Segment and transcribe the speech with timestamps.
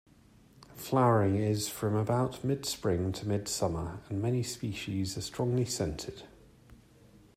[0.73, 6.23] Flowering is from about mid-spring to mid-summer, and many species are strongly scented.